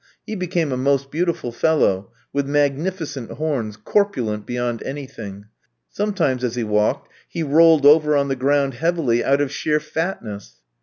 [0.25, 5.45] He became a most beautiful fellow, with magnificent horns, corpulent beyond anything.
[5.89, 10.63] Sometimes as he walked, he rolled over on the ground heavily out of sheer fatness.